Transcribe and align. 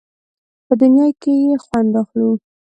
په 0.65 0.73
دنیا 0.81 1.07
کې 1.21 1.31
یې 1.43 1.55
خوند 1.63 1.91
اخلو. 2.01 2.29